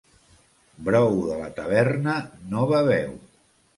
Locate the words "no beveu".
2.55-3.15